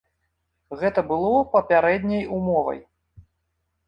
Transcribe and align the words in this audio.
Гэта 0.79 1.03
было 1.11 1.41
папярэдняй 1.55 2.23
умовай. 2.39 2.79